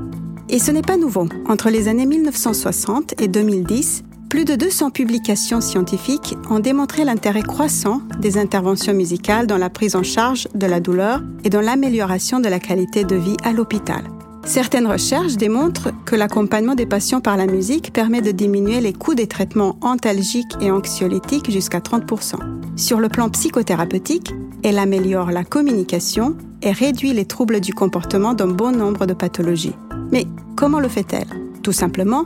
Et 0.49 0.57
ce 0.57 0.71
n'est 0.71 0.81
pas 0.81 0.97
nouveau. 0.97 1.27
Entre 1.47 1.69
les 1.69 1.87
années 1.87 2.07
1960 2.07 3.21
et 3.21 3.27
2010, 3.27 4.05
plus 4.29 4.43
de 4.43 4.55
200 4.55 4.91
publications 4.91 5.61
scientifiques 5.61 6.37
ont 6.49 6.59
démontré 6.59 7.05
l'intérêt 7.05 7.43
croissant 7.43 8.01
des 8.19 8.37
interventions 8.37 8.93
musicales 8.93 9.47
dans 9.47 9.57
la 9.57 9.69
prise 9.69 9.95
en 9.95 10.03
charge 10.03 10.47
de 10.53 10.67
la 10.67 10.79
douleur 10.79 11.21
et 11.43 11.49
dans 11.49 11.61
l'amélioration 11.61 12.39
de 12.39 12.49
la 12.49 12.59
qualité 12.59 13.05
de 13.05 13.15
vie 13.15 13.37
à 13.43 13.53
l'hôpital. 13.53 14.03
Certaines 14.43 14.87
recherches 14.87 15.35
démontrent 15.35 15.91
que 16.05 16.15
l'accompagnement 16.15 16.75
des 16.75 16.85
patients 16.85 17.21
par 17.21 17.37
la 17.37 17.47
musique 17.47 17.91
permet 17.93 18.21
de 18.21 18.31
diminuer 18.31 18.79
les 18.81 18.93
coûts 18.93 19.15
des 19.15 19.27
traitements 19.27 19.77
antalgiques 19.81 20.55
et 20.61 20.71
anxiolytiques 20.71 21.51
jusqu'à 21.51 21.79
30%. 21.79 22.35
Sur 22.75 22.99
le 22.99 23.09
plan 23.09 23.29
psychothérapeutique, 23.29 24.33
elle 24.63 24.79
améliore 24.79 25.31
la 25.31 25.43
communication 25.43 26.35
et 26.61 26.71
réduit 26.71 27.13
les 27.13 27.25
troubles 27.25 27.59
du 27.59 27.73
comportement 27.73 28.33
d'un 28.33 28.47
bon 28.47 28.71
nombre 28.71 29.05
de 29.05 29.13
pathologies. 29.13 29.75
Mais 30.11 30.25
comment 30.55 30.79
le 30.79 30.89
fait-elle? 30.89 31.27
Tout 31.61 31.73
simplement 31.73 32.23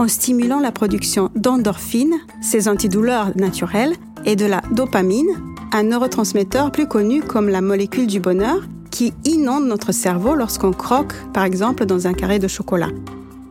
en 0.00 0.08
stimulant 0.08 0.60
la 0.60 0.72
production 0.72 1.30
d'endorphines, 1.36 2.16
ces 2.40 2.68
antidouleurs 2.68 3.36
naturelles, 3.36 3.94
et 4.24 4.34
de 4.34 4.46
la 4.46 4.62
dopamine, 4.72 5.28
un 5.72 5.82
neurotransmetteur 5.82 6.72
plus 6.72 6.88
connu 6.88 7.20
comme 7.20 7.50
la 7.50 7.60
molécule 7.60 8.06
du 8.06 8.18
bonheur, 8.18 8.62
qui 8.90 9.12
inonde 9.24 9.66
notre 9.66 9.92
cerveau 9.92 10.34
lorsqu'on 10.34 10.72
croque, 10.72 11.12
par 11.34 11.44
exemple, 11.44 11.84
dans 11.84 12.06
un 12.06 12.14
carré 12.14 12.38
de 12.38 12.48
chocolat. 12.48 12.88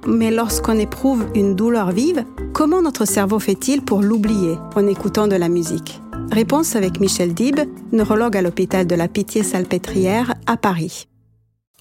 Mais 0.07 0.31
lorsqu'on 0.31 0.79
éprouve 0.79 1.27
une 1.35 1.53
douleur 1.55 1.91
vive, 1.91 2.25
comment 2.51 2.81
notre 2.81 3.05
cerveau 3.05 3.37
fait-il 3.37 3.83
pour 3.83 4.01
l'oublier 4.01 4.57
en 4.75 4.87
écoutant 4.87 5.27
de 5.27 5.35
la 5.35 5.49
musique? 5.49 6.01
Réponse 6.31 6.75
avec 6.75 6.99
Michel 6.99 7.35
Dib, 7.35 7.59
neurologue 7.91 8.35
à 8.35 8.41
l'hôpital 8.41 8.87
de 8.87 8.95
la 8.95 9.07
Pitié-Salpêtrière 9.07 10.33
à 10.47 10.57
Paris. 10.57 11.07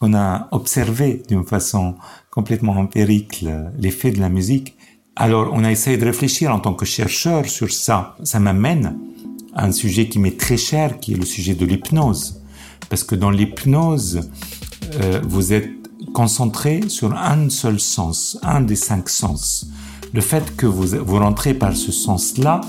On 0.00 0.14
a 0.14 0.48
observé 0.52 1.22
d'une 1.28 1.44
façon 1.44 1.96
complètement 2.30 2.72
empirique 2.72 3.44
l'effet 3.78 4.10
de 4.10 4.20
la 4.20 4.28
musique. 4.28 4.76
Alors 5.16 5.50
on 5.52 5.64
a 5.64 5.72
essayé 5.72 5.96
de 5.96 6.04
réfléchir 6.04 6.54
en 6.54 6.60
tant 6.60 6.74
que 6.74 6.84
chercheur 6.84 7.46
sur 7.46 7.72
ça. 7.72 8.16
Ça 8.22 8.38
m'amène 8.38 8.96
à 9.54 9.64
un 9.64 9.72
sujet 9.72 10.08
qui 10.08 10.20
m'est 10.20 10.38
très 10.38 10.56
cher, 10.56 11.00
qui 11.00 11.14
est 11.14 11.16
le 11.16 11.24
sujet 11.24 11.54
de 11.54 11.66
l'hypnose. 11.66 12.40
Parce 12.88 13.02
que 13.02 13.16
dans 13.16 13.30
l'hypnose, 13.30 14.30
euh, 15.00 15.20
vous 15.26 15.52
êtes 15.52 15.70
concentré 16.14 16.88
sur 16.88 17.12
un 17.14 17.50
seul 17.50 17.80
sens, 17.80 18.38
un 18.42 18.60
des 18.60 18.76
cinq 18.76 19.08
sens. 19.08 19.66
Le 20.14 20.20
fait 20.20 20.56
que 20.56 20.66
vous, 20.66 20.96
vous 21.04 21.18
rentrez 21.18 21.54
par 21.54 21.76
ce 21.76 21.92
sens-là, 21.92 22.60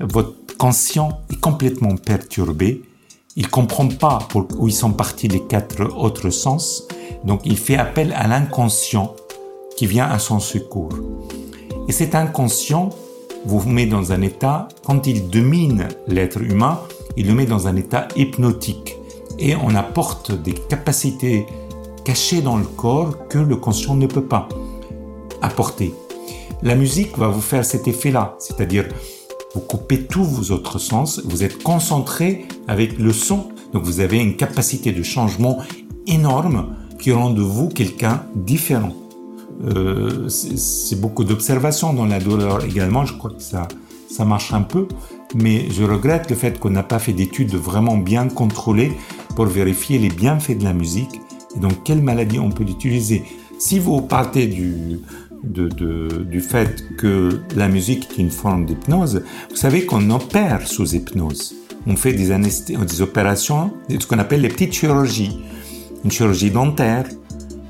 votre 0.00 0.56
conscient 0.56 1.20
est 1.30 1.40
complètement 1.40 1.96
perturbé. 1.96 2.82
Il 3.38 3.48
comprend 3.48 3.88
pas 3.88 4.18
pour, 4.30 4.46
où 4.58 4.66
ils 4.66 4.74
sont 4.74 4.92
partis 4.92 5.28
les 5.28 5.42
quatre 5.42 5.94
autres 5.94 6.30
sens. 6.30 6.88
Donc 7.24 7.42
il 7.44 7.58
fait 7.58 7.76
appel 7.76 8.14
à 8.16 8.26
l'inconscient 8.26 9.14
qui 9.76 9.86
vient 9.86 10.06
à 10.06 10.18
son 10.18 10.40
secours. 10.40 10.94
Et 11.86 11.92
cet 11.92 12.14
inconscient 12.14 12.90
vous 13.44 13.68
met 13.68 13.84
dans 13.84 14.10
un 14.10 14.22
état, 14.22 14.68
quand 14.84 15.06
il 15.06 15.28
domine 15.28 15.86
l'être 16.08 16.40
humain, 16.40 16.80
il 17.18 17.26
le 17.26 17.34
met 17.34 17.44
dans 17.44 17.68
un 17.68 17.76
état 17.76 18.08
hypnotique. 18.16 18.96
Et 19.38 19.54
on 19.54 19.74
apporte 19.74 20.32
des 20.32 20.54
capacités 20.54 21.46
cachées 22.04 22.40
dans 22.40 22.56
le 22.56 22.64
corps 22.64 23.28
que 23.28 23.38
le 23.38 23.56
conscient 23.56 23.96
ne 23.96 24.06
peut 24.06 24.24
pas 24.24 24.48
apporter. 25.42 25.92
La 26.62 26.74
musique 26.74 27.18
va 27.18 27.28
vous 27.28 27.42
faire 27.42 27.66
cet 27.66 27.86
effet-là, 27.86 28.34
c'est-à-dire 28.38 28.88
vous 29.56 29.62
coupez 29.62 30.02
tous 30.02 30.22
vos 30.22 30.52
autres 30.52 30.78
sens, 30.78 31.22
vous 31.24 31.42
êtes 31.42 31.62
concentré 31.62 32.44
avec 32.68 32.98
le 32.98 33.10
son, 33.10 33.48
donc 33.72 33.84
vous 33.84 34.00
avez 34.00 34.18
une 34.18 34.36
capacité 34.36 34.92
de 34.92 35.02
changement 35.02 35.60
énorme 36.06 36.76
qui 36.98 37.10
rend 37.10 37.30
de 37.30 37.40
vous 37.40 37.70
quelqu'un 37.70 38.24
différent. 38.34 38.92
Euh, 39.64 40.28
c'est 40.28 41.00
beaucoup 41.00 41.24
d'observations 41.24 41.94
dans 41.94 42.04
la 42.04 42.20
douleur 42.20 42.66
également, 42.66 43.06
je 43.06 43.14
crois 43.14 43.30
que 43.30 43.42
ça, 43.42 43.66
ça 44.10 44.26
marche 44.26 44.52
un 44.52 44.60
peu, 44.60 44.88
mais 45.34 45.70
je 45.70 45.84
regrette 45.84 46.28
le 46.28 46.36
fait 46.36 46.60
qu'on 46.60 46.68
n'a 46.68 46.82
pas 46.82 46.98
fait 46.98 47.14
d'études 47.14 47.54
vraiment 47.54 47.96
bien 47.96 48.28
contrôlées 48.28 48.92
pour 49.36 49.46
vérifier 49.46 49.98
les 49.98 50.10
bienfaits 50.10 50.58
de 50.58 50.64
la 50.64 50.74
musique 50.74 51.22
et 51.56 51.60
donc 51.60 51.82
quelle 51.82 52.02
maladie 52.02 52.38
on 52.38 52.50
peut 52.50 52.64
l'utiliser. 52.64 53.24
Si 53.58 53.78
vous 53.78 54.02
partez 54.02 54.48
du, 54.48 55.00
du 55.44 56.40
fait 56.40 56.84
que 56.96 57.40
la 57.54 57.68
musique 57.68 58.08
est 58.10 58.22
une 58.22 58.30
forme 58.30 58.66
d'hypnose, 58.66 59.22
vous 59.50 59.56
savez 59.56 59.86
qu'on 59.86 60.10
opère 60.10 60.66
sous 60.66 60.94
hypnose. 60.94 61.54
On 61.86 61.96
fait 61.96 62.12
des, 62.12 62.36
des 62.36 63.02
opérations, 63.02 63.72
ce 63.88 64.06
qu'on 64.06 64.18
appelle 64.18 64.40
les 64.40 64.48
petites 64.48 64.72
chirurgies. 64.72 65.38
Une 66.04 66.10
chirurgie 66.10 66.50
dentaire, 66.50 67.06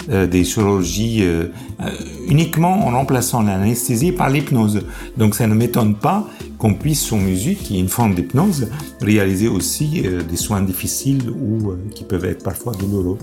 euh, 0.09 0.29
des 0.29 0.45
chirurgies 0.45 1.25
euh, 1.25 1.49
euh, 1.81 1.91
uniquement 2.29 2.87
en 2.87 2.93
remplaçant 2.93 3.43
l'anesthésie 3.43 4.13
par 4.13 4.31
l'hypnose. 4.31 4.83
Donc 5.17 5.35
ça 5.35 5.49
ne 5.49 5.55
m'étonne 5.55 5.97
pas 5.97 6.29
qu'on 6.59 6.75
puisse, 6.75 7.03
sous 7.03 7.17
musique, 7.17 7.65
qui 7.65 7.77
est 7.77 7.81
une 7.81 7.89
forme 7.89 8.15
d'hypnose, 8.15 8.69
réaliser 9.01 9.49
aussi 9.49 10.05
des 10.29 10.37
soins 10.37 10.63
difficiles 10.63 11.29
ou 11.29 11.73
qui 11.95 12.05
peuvent 12.05 12.25
être 12.25 12.45
parfois 12.45 12.73
douloureux. 12.75 13.19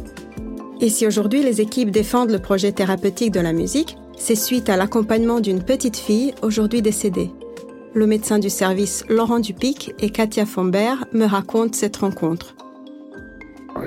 Et 0.82 0.90
si 0.90 1.08
aujourd'hui 1.08 1.42
les 1.42 1.62
équipes 1.62 1.90
défendent 1.90 2.32
le 2.32 2.40
projet 2.40 2.74
thérapeutique 2.74 3.32
de 3.32 3.40
la 3.40 3.54
musique, 3.54 3.98
c'est 4.18 4.36
suite 4.36 4.70
à 4.70 4.78
l'accompagnement 4.78 5.40
d'une 5.40 5.64
petite 5.64 5.98
fille 5.98 6.34
aujourd'hui 6.42 6.82
décédée. 6.82 7.32
Le 7.94 8.08
médecin 8.08 8.40
du 8.40 8.50
service 8.50 9.06
Laurent 9.10 9.40
Dupic 9.40 9.94
et 10.00 10.10
Katia 10.10 10.46
Fombert 10.46 11.06
me 11.14 11.26
racontent 11.26 11.74
cette 11.74 11.98
rencontre. 11.98 12.56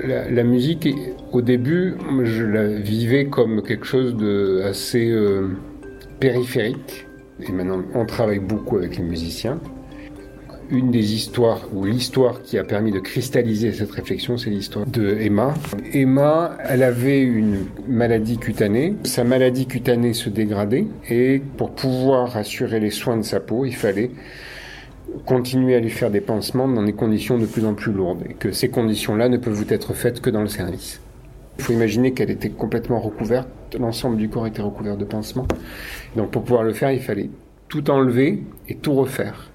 La, 0.03 0.43
musique, 0.43 0.87
au 1.31 1.41
début, 1.41 1.95
je 2.23 2.43
la 2.43 2.67
vivais 2.67 3.27
comme 3.27 3.63
quelque 3.63 3.85
chose 3.85 4.15
de 4.15 4.61
assez 4.63 5.09
euh, 5.09 5.49
périphérique. 6.19 7.07
Et 7.39 7.51
maintenant, 7.51 7.81
on 7.93 8.05
travaille 8.05 8.39
beaucoup 8.39 8.77
avec 8.77 8.97
les 8.97 9.03
musiciens 9.03 9.59
une 10.69 10.91
des 10.91 11.13
histoires, 11.13 11.61
ou 11.73 11.85
l'histoire 11.85 12.41
qui 12.41 12.57
a 12.57 12.63
permis 12.63 12.91
de 12.91 12.99
cristalliser 12.99 13.71
cette 13.71 13.91
réflexion, 13.91 14.37
c'est 14.37 14.49
l'histoire 14.49 14.85
de 14.85 15.17
Emma. 15.19 15.53
Emma, 15.93 16.57
elle 16.67 16.83
avait 16.83 17.21
une 17.21 17.65
maladie 17.87 18.37
cutanée. 18.37 18.95
Sa 19.03 19.23
maladie 19.23 19.65
cutanée 19.65 20.13
se 20.13 20.29
dégradait 20.29 20.87
et 21.09 21.41
pour 21.57 21.71
pouvoir 21.71 22.35
assurer 22.37 22.79
les 22.79 22.91
soins 22.91 23.17
de 23.17 23.23
sa 23.23 23.39
peau, 23.39 23.65
il 23.65 23.75
fallait 23.75 24.11
continuer 25.25 25.75
à 25.75 25.79
lui 25.79 25.89
faire 25.89 26.11
des 26.11 26.21
pansements 26.21 26.67
dans 26.67 26.83
des 26.83 26.93
conditions 26.93 27.37
de 27.37 27.45
plus 27.45 27.65
en 27.65 27.73
plus 27.73 27.91
lourdes 27.91 28.23
et 28.29 28.33
que 28.33 28.51
ces 28.51 28.69
conditions-là 28.69 29.29
ne 29.29 29.37
peuvent 29.37 29.65
être 29.69 29.93
faites 29.93 30.21
que 30.21 30.29
dans 30.29 30.41
le 30.41 30.47
service. 30.47 30.99
Il 31.57 31.63
faut 31.63 31.73
imaginer 31.73 32.13
qu'elle 32.13 32.29
était 32.29 32.49
complètement 32.49 32.99
recouverte, 32.99 33.47
l'ensemble 33.79 34.17
du 34.17 34.29
corps 34.29 34.45
était 34.45 34.61
recouvert 34.61 34.95
de 34.95 35.05
pansements. 35.05 35.47
Donc 36.15 36.31
pour 36.31 36.43
pouvoir 36.43 36.63
le 36.63 36.73
faire, 36.73 36.91
il 36.91 36.99
fallait 36.99 37.29
tout 37.67 37.89
enlever 37.89 38.43
et 38.67 38.75
tout 38.75 38.93
refaire. 38.93 39.49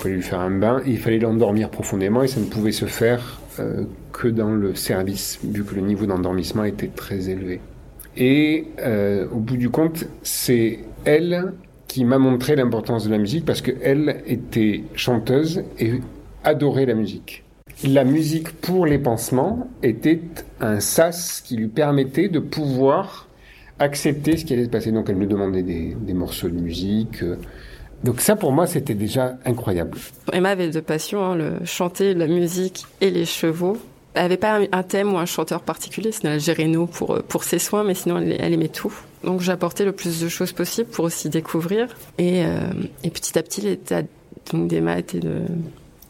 Il 0.00 0.04
fallait 0.04 0.14
lui 0.14 0.22
faire 0.22 0.40
un 0.40 0.50
bain, 0.50 0.80
il 0.86 0.98
fallait 0.98 1.18
l'endormir 1.18 1.68
profondément 1.68 2.22
et 2.22 2.26
ça 2.26 2.40
ne 2.40 2.46
pouvait 2.46 2.72
se 2.72 2.86
faire 2.86 3.38
euh, 3.58 3.84
que 4.14 4.28
dans 4.28 4.50
le 4.50 4.74
service, 4.74 5.38
vu 5.44 5.62
que 5.62 5.74
le 5.74 5.82
niveau 5.82 6.06
d'endormissement 6.06 6.64
était 6.64 6.88
très 6.88 7.28
élevé. 7.28 7.60
Et 8.16 8.64
euh, 8.78 9.26
au 9.30 9.40
bout 9.40 9.58
du 9.58 9.68
compte, 9.68 10.06
c'est 10.22 10.78
elle 11.04 11.52
qui 11.86 12.06
m'a 12.06 12.16
montré 12.16 12.56
l'importance 12.56 13.04
de 13.04 13.10
la 13.10 13.18
musique 13.18 13.44
parce 13.44 13.60
qu'elle 13.60 14.22
était 14.26 14.84
chanteuse 14.94 15.64
et 15.78 16.00
adorait 16.44 16.86
la 16.86 16.94
musique. 16.94 17.44
La 17.84 18.04
musique 18.04 18.52
pour 18.52 18.86
les 18.86 18.98
pansements 18.98 19.68
était 19.82 20.20
un 20.62 20.80
sas 20.80 21.42
qui 21.42 21.56
lui 21.56 21.68
permettait 21.68 22.28
de 22.28 22.38
pouvoir 22.38 23.28
accepter 23.78 24.38
ce 24.38 24.46
qui 24.46 24.54
allait 24.54 24.64
se 24.64 24.70
passer. 24.70 24.92
Donc 24.92 25.10
elle 25.10 25.16
me 25.16 25.26
demandait 25.26 25.62
des, 25.62 25.94
des 25.94 26.14
morceaux 26.14 26.48
de 26.48 26.58
musique. 26.58 27.22
Donc 28.04 28.20
ça, 28.20 28.36
pour 28.36 28.52
moi, 28.52 28.66
c'était 28.66 28.94
déjà 28.94 29.36
incroyable. 29.44 29.98
Emma 30.32 30.50
avait 30.50 30.70
deux 30.70 30.82
passions, 30.82 31.22
hein, 31.22 31.34
le 31.34 31.64
chanter, 31.64 32.14
la 32.14 32.26
musique 32.26 32.84
et 33.00 33.10
les 33.10 33.26
chevaux. 33.26 33.76
Elle 34.14 34.22
n'avait 34.22 34.36
pas 34.38 34.58
un 34.72 34.82
thème 34.82 35.12
ou 35.14 35.18
un 35.18 35.26
chanteur 35.26 35.60
particulier, 35.60 36.10
sinon 36.10 36.32
elle 36.32 36.40
gérait 36.40 36.66
nous 36.66 36.86
pour, 36.86 37.14
euh, 37.14 37.24
pour 37.26 37.44
ses 37.44 37.60
soins, 37.60 37.84
mais 37.84 37.94
sinon 37.94 38.18
elle, 38.18 38.52
aimait 38.52 38.68
tout. 38.68 38.92
Donc 39.22 39.40
j'apportais 39.40 39.84
le 39.84 39.92
plus 39.92 40.20
de 40.20 40.28
choses 40.28 40.52
possible 40.52 40.90
pour 40.90 41.04
aussi 41.04 41.28
découvrir. 41.28 41.86
Et, 42.18 42.44
euh, 42.44 42.58
et 43.04 43.10
petit 43.10 43.38
à 43.38 43.42
petit, 43.42 43.60
l'état 43.60 44.02
d'Emma 44.52 44.98
était 44.98 45.20
de 45.20 45.42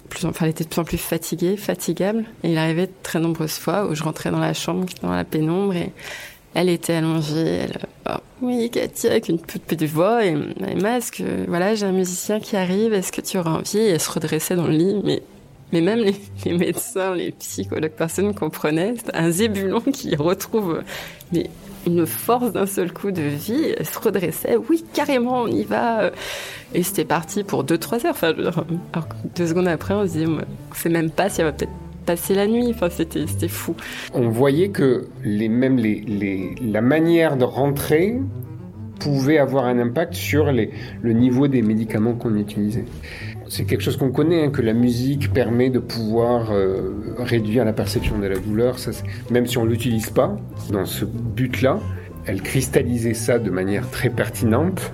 plus 0.09 0.25
en, 0.25 0.31
enfin, 0.31 0.47
elle 0.47 0.53
était 0.53 0.65
de 0.65 0.69
plus 0.69 0.81
en 0.81 0.85
plus 0.85 0.99
fatiguée, 0.99 1.57
fatigable. 1.57 2.25
Et 2.43 2.53
il 2.53 2.59
arrivait 2.59 2.87
de 2.87 2.93
très 3.03 3.21
nombreuses 3.21 3.59
fois 3.59 3.87
où 3.87 3.95
je 3.95 4.03
rentrais 4.03 4.31
dans 4.31 4.41
la 4.41 4.55
chambre, 4.55 4.87
dans 5.03 5.13
la 5.13 5.25
pénombre, 5.25 5.75
et 5.75 5.93
elle 6.55 6.69
était 6.69 6.95
allongée, 6.95 7.47
elle, 7.47 7.79
oh, 8.09 8.19
oui, 8.43 8.71
Katia, 8.71 9.13
avec 9.13 9.29
une 9.29 9.39
petite 9.39 9.85
voix, 9.85 10.25
et 10.25 10.35
Emma, 10.67 10.99
est-ce 10.99 11.13
que, 11.13 11.47
voilà, 11.47 11.75
j'ai 11.75 11.87
un 11.87 11.93
musicien 11.93 12.41
qui 12.41 12.57
arrive, 12.57 12.93
est-ce 12.93 13.13
que 13.13 13.21
tu 13.21 13.39
auras 13.39 13.51
envie? 13.51 13.79
Elle 13.79 14.01
se 14.01 14.11
redressait 14.11 14.57
dans 14.57 14.67
le 14.67 14.73
lit, 14.73 15.01
mais, 15.05 15.23
mais 15.73 15.81
même 15.81 16.01
les, 16.45 16.53
médecins, 16.53 17.15
les 17.15 17.31
psychologues, 17.33 17.93
personne 17.97 18.35
comprenaient. 18.35 18.95
C'était 18.97 19.17
un 19.17 19.31
zébulon 19.31 19.81
qui 19.81 20.17
retrouve, 20.17 20.83
une 21.87 22.07
force 22.07 22.53
d'un 22.53 22.67
seul 22.67 22.93
coup 22.93 23.13
de 23.13 23.23
vie. 23.23 23.75
Elle 23.79 23.87
se 23.87 23.99
redressait, 23.99 24.57
oui, 24.57 24.85
carrément, 24.93 25.43
on 25.43 25.47
y 25.47 25.63
va. 25.63 26.11
Et 26.75 26.83
c'était 26.83 27.05
parti 27.05 27.45
pour 27.45 27.63
deux, 27.63 27.79
trois 27.79 28.05
heures. 28.07 28.15
Enfin, 28.15 28.33
deux 29.37 29.47
secondes 29.47 29.69
après, 29.69 29.95
on 29.95 30.07
se 30.07 30.13
disait, 30.13 30.27
sait 30.75 30.89
même 30.89 31.11
pas 31.11 31.29
si 31.29 31.41
elle 31.41 31.47
va 31.47 31.53
peut-être 31.53 31.73
passer 32.05 32.35
la 32.35 32.47
nuit. 32.47 32.69
Enfin, 32.71 32.89
c'était, 32.91 33.49
fou. 33.49 33.75
On 34.15 34.29
voyait 34.29 34.71
que 34.71 35.09
les, 35.25 35.49
même 35.49 35.77
les, 35.77 36.01
les, 36.01 36.55
la 36.63 36.81
manière 36.81 37.37
de 37.37 37.45
rentrer 37.45 38.19
pouvait 39.01 39.39
avoir 39.39 39.65
un 39.65 39.79
impact 39.79 40.15
sur 40.15 40.53
les, 40.53 40.71
le 41.03 41.13
niveau 41.13 41.49
des 41.49 41.63
médicaments 41.63 42.15
qu'on 42.15 42.37
utilisait. 42.37 42.85
C'est 43.49 43.65
quelque 43.65 43.81
chose 43.81 43.97
qu'on 43.97 44.13
connaît, 44.13 44.45
hein, 44.45 44.51
que 44.51 44.63
la 44.63 44.75
musique 44.75 45.33
permet 45.33 45.71
de 45.71 45.81
pouvoir 45.81 46.53
euh, 46.53 47.15
réduire 47.19 47.65
la 47.65 47.73
perception 47.73 48.19
de 48.19 48.27
la 48.27 48.39
douleur, 48.39 48.79
ça, 48.79 48.93
même 49.31 49.47
si 49.47 49.59
on 49.59 49.65
ne 49.65 49.71
l'utilise 49.71 50.11
pas 50.11 50.37
dans 50.71 50.85
ce 50.85 51.05
but-là. 51.05 51.81
Elle 52.27 52.43
cristallisait 52.43 53.15
ça 53.15 53.39
de 53.39 53.51
manière 53.51 53.91
très 53.91 54.11
pertinente. 54.11 54.93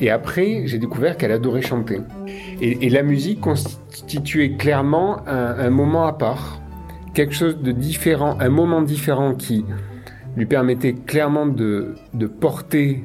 Et 0.00 0.10
après, 0.10 0.62
j'ai 0.66 0.78
découvert 0.78 1.16
qu'elle 1.16 1.32
adorait 1.32 1.62
chanter. 1.62 2.00
Et, 2.60 2.90
la 2.90 3.02
musique 3.02 3.40
constituait 3.40 4.52
clairement 4.56 5.26
un, 5.26 5.70
moment 5.70 6.06
à 6.06 6.12
part, 6.12 6.60
quelque 7.14 7.34
chose 7.34 7.58
de 7.58 7.72
différent, 7.72 8.36
un 8.40 8.50
moment 8.50 8.82
différent 8.82 9.34
qui 9.34 9.64
lui 10.36 10.46
permettait 10.46 10.92
clairement 10.92 11.46
de, 11.46 11.94
de 12.12 12.26
porter 12.26 13.04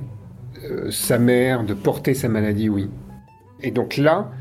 euh, 0.69 0.91
sa 0.91 1.17
mère, 1.17 1.63
de 1.63 1.73
porter 1.73 2.13
sa 2.13 2.27
maladie, 2.27 2.67
oui. 2.67 2.89
Et 3.63 3.71
donc 3.71 3.95
là, 3.97 4.31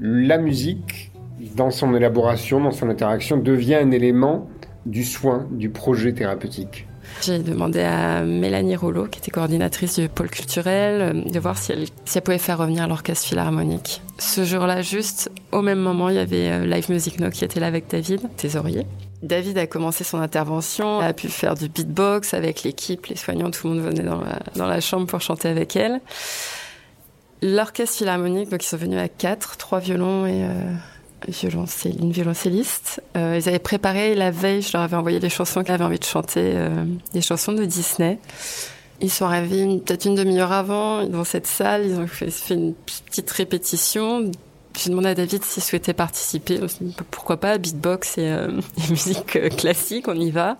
la 0.00 0.38
musique, 0.38 1.12
dans 1.56 1.70
son 1.70 1.94
élaboration, 1.94 2.60
dans 2.60 2.70
son 2.70 2.88
interaction, 2.88 3.36
devient 3.36 3.76
un 3.76 3.90
élément 3.90 4.48
du 4.86 5.04
soin, 5.04 5.46
du 5.50 5.70
projet 5.70 6.12
thérapeutique. 6.12 6.86
J'ai 7.22 7.38
demandé 7.38 7.80
à 7.80 8.22
Mélanie 8.22 8.76
Rollo, 8.76 9.06
qui 9.06 9.18
était 9.18 9.30
coordinatrice 9.30 9.98
du 9.98 10.08
pôle 10.08 10.28
culturel, 10.28 11.00
euh, 11.00 11.30
de 11.30 11.38
voir 11.38 11.56
si 11.56 11.72
elle, 11.72 11.86
si 12.04 12.18
elle 12.18 12.22
pouvait 12.22 12.38
faire 12.38 12.58
revenir 12.58 12.86
l'orchestre 12.86 13.26
philharmonique. 13.28 14.02
Ce 14.18 14.44
jour-là, 14.44 14.82
juste 14.82 15.30
au 15.52 15.62
même 15.62 15.78
moment, 15.78 16.08
il 16.08 16.16
y 16.16 16.18
avait 16.18 16.50
euh, 16.50 16.66
Live 16.66 16.90
Music 16.90 17.20
No 17.20 17.30
qui 17.30 17.44
était 17.44 17.60
là 17.60 17.66
avec 17.66 17.88
David, 17.88 18.28
thésorier. 18.36 18.86
David 19.22 19.56
a 19.56 19.66
commencé 19.66 20.04
son 20.04 20.18
intervention, 20.18 21.00
a 21.00 21.14
pu 21.14 21.28
faire 21.28 21.54
du 21.54 21.68
beatbox 21.68 22.34
avec 22.34 22.62
l'équipe, 22.62 23.06
les 23.06 23.16
soignants, 23.16 23.50
tout 23.50 23.68
le 23.68 23.74
monde 23.74 23.84
venait 23.84 24.02
dans 24.02 24.20
la, 24.20 24.40
dans 24.54 24.66
la 24.66 24.80
chambre 24.80 25.06
pour 25.06 25.22
chanter 25.22 25.48
avec 25.48 25.76
elle. 25.76 26.00
L'orchestre 27.40 27.98
philharmonique, 27.98 28.50
donc 28.50 28.62
ils 28.62 28.68
sont 28.68 28.76
venus 28.76 28.98
à 28.98 29.08
quatre, 29.08 29.56
trois 29.56 29.78
violons 29.78 30.26
et 30.26 30.44
euh, 30.44 30.74
une 31.28 32.12
violoncelliste. 32.12 33.02
Euh, 33.16 33.38
ils 33.40 33.48
avaient 33.48 33.58
préparé 33.58 34.14
la 34.14 34.30
veille, 34.30 34.62
je 34.62 34.72
leur 34.72 34.82
avais 34.82 34.96
envoyé 34.96 35.20
les 35.20 35.28
chansons 35.28 35.62
qu'elle 35.62 35.74
avait 35.74 35.84
envie 35.84 35.98
de 35.98 36.04
chanter, 36.04 36.52
euh, 36.54 36.84
des 37.12 37.20
chansons 37.20 37.52
de 37.52 37.64
Disney. 37.64 38.18
Ils 39.00 39.10
sont 39.10 39.24
arrivés 39.24 39.64
peut-être 39.84 40.04
une 40.04 40.14
demi-heure 40.14 40.52
avant 40.52 41.04
dans 41.04 41.24
cette 41.24 41.46
salle, 41.46 41.86
ils 41.86 41.94
ont 41.94 42.06
fait, 42.06 42.30
une 42.50 42.74
petite 42.74 43.30
répétition. 43.30 44.30
J'ai 44.76 44.90
demandé 44.90 45.08
à 45.08 45.14
David 45.14 45.44
s'il 45.44 45.62
souhaitait 45.62 45.94
participer. 45.94 46.60
Pourquoi 47.10 47.36
pas, 47.38 47.58
beatbox 47.58 48.18
et, 48.18 48.28
euh, 48.28 48.48
musique 48.90 49.56
classique, 49.56 50.08
on 50.08 50.14
y 50.14 50.30
va. 50.30 50.56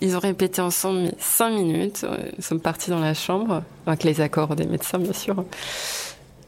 Ils 0.00 0.14
ont 0.14 0.20
répété 0.20 0.60
ensemble 0.60 1.12
cinq 1.18 1.50
minutes. 1.50 2.04
Ils 2.36 2.44
sont 2.44 2.58
partis 2.58 2.90
dans 2.90 3.00
la 3.00 3.14
chambre, 3.14 3.62
avec 3.86 4.04
les 4.04 4.20
accords 4.20 4.54
des 4.54 4.66
médecins, 4.66 4.98
bien 4.98 5.14
sûr. 5.14 5.44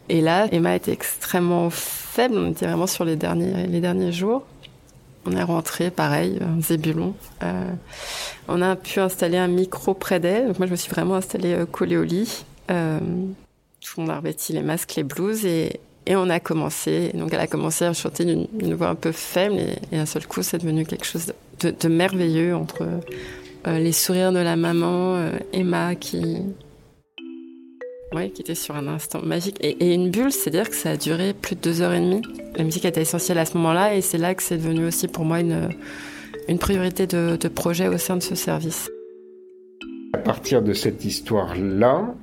Et 0.09 0.21
là, 0.21 0.47
Emma 0.53 0.75
était 0.75 0.93
extrêmement 0.93 1.71
faible. 1.71 2.39
On 2.39 2.51
était 2.51 2.67
vraiment 2.67 2.87
sur 2.87 3.05
les 3.05 3.17
derniers, 3.17 3.67
les 3.67 3.81
derniers 3.81 4.13
jours. 4.13 4.45
On 5.27 5.33
est 5.33 5.43
rentré, 5.43 5.91
pareil, 5.91 6.39
un 6.41 6.61
zébulon. 6.63 7.15
Euh, 7.43 7.71
on 8.49 8.63
a 8.63 8.77
pu 8.77 9.01
installer 9.01 9.37
un 9.37 9.49
micro 9.49 9.95
près 9.95 10.21
d'elle. 10.21 10.55
Moi, 10.59 10.67
je 10.67 10.71
me 10.71 10.77
suis 10.77 10.91
vraiment 10.91 11.17
installée 11.17 11.53
euh, 11.53 11.67
collée 11.67 11.97
au 11.97 12.05
lit. 12.05 12.45
Euh, 12.71 12.99
tout 13.81 14.01
le 14.01 14.03
monde 14.03 14.11
a 14.11 14.17
revêti 14.17 14.53
les 14.53 14.63
masques, 14.63 14.95
les 14.97 15.05
blouses 15.05 15.45
et, 15.45 15.81
on 16.11 16.31
a 16.31 16.41
commencé. 16.41 17.11
Donc 17.13 17.35
elle 17.35 17.41
a 17.41 17.47
commencé 17.47 17.85
à 17.85 17.93
chanter 17.93 18.25
d'une 18.25 18.75
voix 18.75 18.89
un 18.89 18.95
peu 18.95 19.13
faible 19.13 19.57
et, 19.57 19.77
et 19.93 19.99
d'un 19.99 20.07
seul 20.07 20.27
coup, 20.27 20.43
c'est 20.43 20.57
devenu 20.57 20.87
quelque 20.87 21.05
chose 21.05 21.35
de, 21.61 21.89
merveilleux 21.89 22.57
entre 22.57 22.87
euh, 23.67 23.79
les 23.79 23.93
sourires 23.93 24.33
de 24.33 24.39
la 24.39 24.57
maman, 24.57 25.17
euh, 25.17 25.33
Emma 25.53 25.95
qui 25.95 26.39
oui, 28.15 28.31
qui 28.31 28.43
était 28.43 28.55
sur 28.55 28.75
un 28.75 28.87
instant 28.87 29.21
magique. 29.23 29.57
Et, 29.61 29.71
et 29.85 29.95
une 29.95 30.11
bulle, 30.11 30.33
c'est-à-dire 30.33 30.69
que 30.71 30.77
ça 30.77 30.91
a 30.91 30.97
duré 30.97 31.35
plus 31.35 31.57
de 31.57 31.61
deux 31.61 31.83
heures 31.83 31.93
et 31.93 32.01
demie. 32.01 32.23
La 32.57 32.65
musique 32.65 32.85
était 32.85 33.03
essentielle 33.03 33.39
à 33.39 33.45
ce 33.45 33.57
moment-là 33.59 33.95
et 33.95 34.01
c'est 34.01 34.19
là 34.19 34.35
que 34.35 34.43
c'est 34.43 34.57
devenu 34.57 34.87
aussi 34.87 35.09
pour 35.09 35.25
moi 35.25 35.41
une, 35.41 35.69
une 36.49 36.59
priorité 36.59 37.07
de, 37.07 37.37
de 37.37 37.49
projet 37.49 37.89
au 37.89 37.99
sein 37.99 38.17
de 38.17 38.23
ce 38.23 38.35
service. 38.35 38.91
À 40.15 40.19
partir 40.19 40.63
de 40.63 40.73
cette 40.73 41.05
histoire-là, 41.05 42.15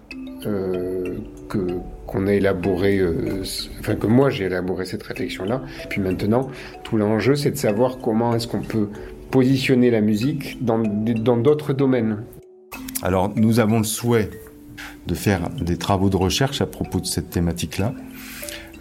euh, 0.46 1.18
que 1.50 1.68
qu'on 2.08 2.28
a 2.28 2.34
élaboré, 2.34 3.00
euh, 3.00 3.44
enfin 3.80 3.96
que 3.96 4.06
moi 4.06 4.30
j'ai 4.30 4.46
élaboré 4.46 4.86
cette 4.86 5.04
réflexion-là. 5.04 5.64
Puis 5.90 6.02
maintenant, 6.02 6.50
tout 6.84 6.98
l'enjeu, 6.98 7.36
c'est 7.36 7.52
de 7.52 7.58
savoir 7.58 7.98
comment 8.00 8.36
est-ce 8.36 8.48
qu'on 8.48 8.62
peut 8.62 8.90
positionner 9.32 9.90
la 9.90 10.02
musique 10.02 10.64
dans 10.64 10.80
dans 10.80 11.38
d'autres 11.38 11.74
domaines. 11.74 12.24
Alors, 13.02 13.32
nous 13.36 13.60
avons 13.60 13.80
le 13.80 13.84
souhait 13.84 14.30
de 15.08 15.16
faire 15.16 15.50
des 15.50 15.78
travaux 15.78 16.10
de 16.10 16.18
recherche 16.18 16.62
à 16.62 16.66
propos 16.66 17.00
de 17.00 17.06
cette 17.06 17.30
thématique-là. 17.30 17.94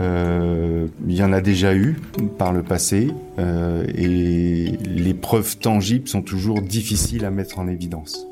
Euh, 0.01 0.89
il 1.07 1.15
y 1.15 1.23
en 1.23 1.33
a 1.33 1.41
déjà 1.41 1.75
eu 1.75 1.97
par 2.37 2.53
le 2.53 2.63
passé 2.63 3.11
euh, 3.39 3.87
et 3.95 4.77
les 4.85 5.15
preuves 5.15 5.57
tangibles 5.59 6.09
sont 6.09 6.23
toujours 6.23 6.61
difficiles 6.63 7.25
à 7.25 7.31
mettre 7.31 7.59
en 7.59 7.69
évidence. 7.69 8.27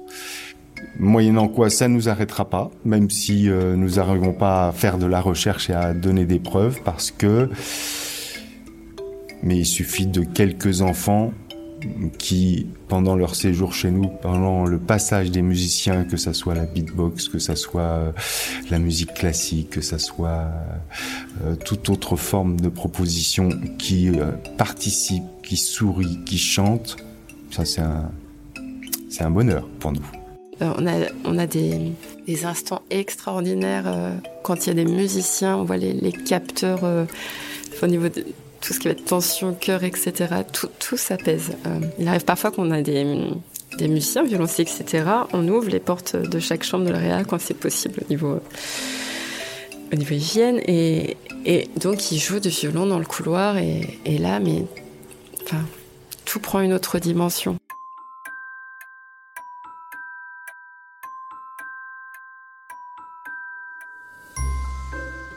Moyennant 0.99 1.49
quoi, 1.49 1.71
ça 1.71 1.87
nous 1.87 2.09
arrêtera 2.09 2.51
pas, 2.51 2.71
même 2.85 3.09
si 3.11 3.49
euh, 3.49 3.77
nous 3.77 3.91
n'arrivons 3.91 4.33
pas 4.33 4.69
à 4.69 4.73
faire 4.73 4.99
de 4.99 5.07
la 5.07 5.21
recherche 5.21 5.71
et 5.71 5.73
à 5.73 5.95
donner 5.95 6.25
des 6.25 6.41
preuves, 6.41 6.81
parce 6.85 7.11
que 7.11 7.49
mais 9.45 9.59
il 9.59 9.67
suffit 9.67 10.07
de 10.07 10.23
quelques 10.23 10.83
enfants 10.83 11.33
qui, 12.19 12.67
pendant 12.89 13.17
leur 13.17 13.35
séjour 13.35 13.75
chez 13.75 13.91
nous, 13.91 14.09
pendant 14.09 14.65
le 14.65 14.79
passage 14.79 15.31
des 15.31 15.43
musiciens, 15.43 16.05
que 16.05 16.17
ça 16.17 16.33
soit 16.33 16.55
la 16.55 16.65
beatbox, 16.65 17.29
que 17.29 17.39
ça 17.39 17.57
soit 17.57 17.83
euh, 17.83 18.13
la 18.71 18.79
musique 18.79 19.15
classique, 19.15 19.71
que 19.71 19.81
ça 19.81 19.99
soit 19.99 20.51
euh, 21.45 21.57
toute 21.57 21.89
autre 21.89 22.17
forme 22.17 22.61
de 22.61 22.69
proposition 22.69 23.49
qui 23.79 24.11
euh, 24.11 24.33
participe, 24.59 25.25
qui 25.43 25.57
sourit, 25.57 26.19
qui 26.25 26.39
chante, 26.39 26.97
ça 27.51 27.65
c'est 27.65 27.81
un, 29.25 29.31
bonheur 29.31 29.67
pour 29.79 29.93
nous. 29.93 30.07
Euh, 30.61 30.73
on 31.25 31.39
a, 31.39 31.47
des, 31.47 31.93
instants 32.45 32.83
extraordinaires 32.91 33.85
quand 34.43 34.67
il 34.67 34.69
y 34.69 34.73
a 34.73 34.75
des 34.75 34.91
musiciens, 34.91 35.57
on 35.57 35.65
voit 35.65 35.77
les, 35.77 36.13
capteurs 36.13 36.81
au 37.83 37.87
niveau 37.87 38.09
de 38.09 38.25
tout 38.63 38.73
ce 38.73 38.79
qui 38.79 38.89
va 38.89 38.93
être 38.93 39.05
tension, 39.05 39.53
cœur, 39.53 39.83
etc. 39.85 40.13
Tout, 40.51 40.69
tout 40.79 40.97
s'apaise. 40.97 41.51
Euh, 41.67 41.81
il 41.99 42.09
arrive 42.09 42.25
parfois 42.25 42.51
qu'on 42.51 42.71
a 42.71 42.81
des, 42.81 43.05
des 43.77 43.89
musiciens, 43.89 44.23
violonciers, 44.23 44.65
etc. 44.65 45.05
On 45.33 45.47
ouvre 45.49 45.69
les 45.69 45.81
portes 45.81 46.17
de 46.17 46.39
chaque 46.39 46.63
chambre 46.63 46.87
de 46.87 46.91
la 46.91 46.99
réa 46.99 47.25
quand 47.25 47.41
c'est 47.41 47.59
possible 47.59 48.01
au 48.05 48.09
niveau, 48.09 48.41
au 49.93 49.97
niveau 49.97 50.15
hygiène. 50.15 50.61
Et, 50.67 51.17
et 51.45 51.69
donc, 51.77 52.13
ils 52.13 52.19
jouent 52.19 52.41
du 52.41 52.51
violon 52.51 52.87
dans 52.87 53.01
le 53.01 53.05
couloir. 53.05 53.59
Et, 53.59 53.99
et 54.05 54.19
là, 54.19 54.39
mais 54.39 54.65
enfin, 55.43 55.63
tout 56.25 56.39
prend 56.39 56.61
une 56.61 56.73
autre 56.73 56.99
dimension. 56.99 57.59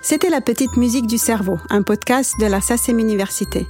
C'était 0.07 0.29
La 0.29 0.39
Petite 0.39 0.77
Musique 0.77 1.07
du 1.07 1.17
Cerveau, 1.17 1.57
un 1.71 1.81
podcast 1.81 2.35
de 2.39 2.45
la 2.45 2.61
SACEM 2.61 2.99
Université. 2.99 3.65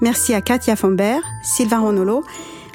Merci 0.00 0.34
à 0.34 0.40
Katia 0.40 0.74
Fombert, 0.74 1.22
Sylvain 1.44 1.78
Ronolo, 1.78 2.24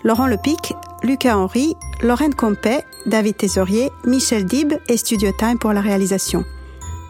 Laurent 0.05 0.25
Lepic, 0.25 0.73
Lucas 1.03 1.35
Henry, 1.35 1.75
Lorraine 2.01 2.33
Compet, 2.33 2.85
David 3.05 3.35
Tésorier, 3.35 3.91
Michel 4.05 4.45
Dib 4.45 4.71
et 4.87 4.95
Studio 4.95 5.31
Time 5.37 5.59
pour 5.59 5.73
la 5.73 5.81
réalisation. 5.81 6.45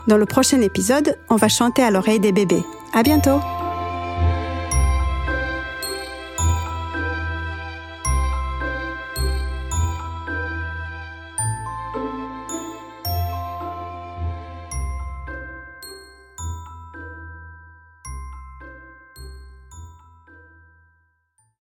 Dans 0.08 0.18
le 0.18 0.26
prochain 0.26 0.62
épisode, 0.62 1.16
on 1.30 1.36
va 1.36 1.48
chanter 1.48 1.84
à 1.84 1.92
l'oreille 1.92 2.20
des 2.20 2.32
bébés. 2.32 2.64
À 2.96 3.04
bientôt! 3.04 3.40